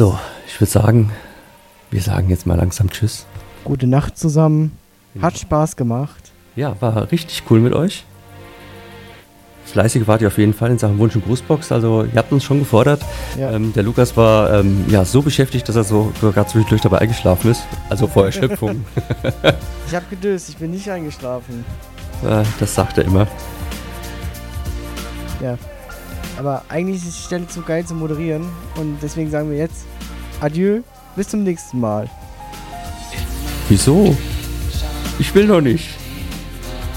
[0.00, 1.12] So, ich würde sagen,
[1.90, 3.26] wir sagen jetzt mal langsam Tschüss.
[3.64, 4.72] Gute Nacht zusammen.
[5.20, 6.32] Hat Spaß gemacht.
[6.56, 8.06] Ja, war richtig cool mit euch.
[9.66, 11.70] Fleißig wart ihr auf jeden Fall in Sachen Wunsch- und Grußbox.
[11.70, 13.02] Also ihr habt uns schon gefordert.
[13.38, 13.50] Ja.
[13.50, 17.50] Ähm, der Lukas war ähm, ja, so beschäftigt, dass er so sogar zwischendurch dabei eingeschlafen
[17.50, 17.64] ist.
[17.90, 18.82] Also vor Erschöpfung.
[19.86, 21.62] Ich habe gedöst, ich bin nicht eingeschlafen.
[22.24, 23.26] äh, das sagt er immer.
[25.42, 25.58] Ja.
[26.40, 28.48] Aber eigentlich ist die Stelle zu geil zu moderieren.
[28.76, 29.84] Und deswegen sagen wir jetzt
[30.40, 30.80] Adieu,
[31.14, 32.08] bis zum nächsten Mal.
[33.68, 34.16] Wieso?
[35.18, 35.90] Ich will noch nicht.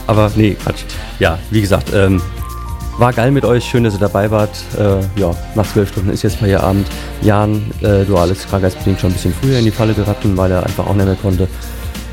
[0.08, 0.86] Aber nee, Quatsch.
[1.20, 2.22] Ja, wie gesagt, ähm,
[2.98, 3.66] war geil mit euch.
[3.66, 4.64] Schön, dass ihr dabei wart.
[4.80, 6.88] Äh, ja, nach zwölf Stunden ist jetzt Feierabend.
[7.22, 10.66] Jan, äh, du alles krankheitsbedingt schon ein bisschen früher in die Falle geraten, weil er
[10.66, 11.50] einfach auch nicht mehr konnte.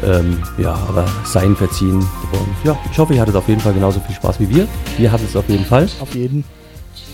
[0.05, 1.99] Ähm, ja, aber sein verziehen.
[2.01, 4.67] Und ja, ich hoffe, ihr hattet auf jeden Fall genauso viel Spaß wie wir.
[4.99, 5.89] Wir hatten es auf jeden Fall.
[6.01, 6.45] Auf jeden.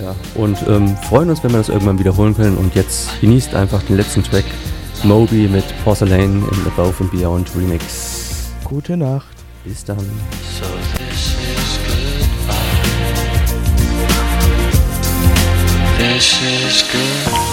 [0.00, 2.56] Ja, und ähm, freuen uns, wenn wir das irgendwann wiederholen können.
[2.56, 4.44] Und jetzt genießt einfach den letzten Track
[5.02, 8.50] Moby mit Porcelain in Above and Beyond Remix.
[8.64, 9.36] Gute Nacht.
[9.64, 9.98] Bis dann.
[9.98, 10.04] So
[10.98, 12.54] this is goodbye.
[15.98, 17.47] This is goodbye.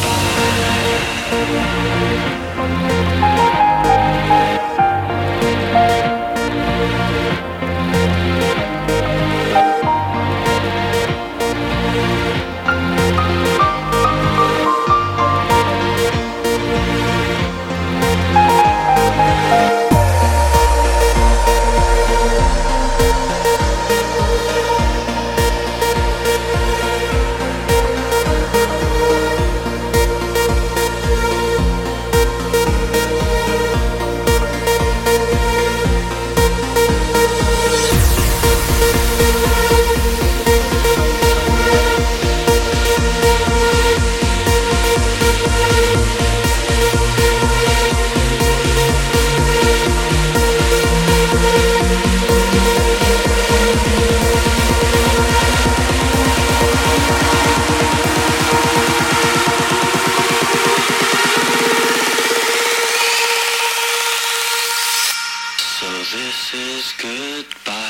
[67.44, 67.84] Goodbye.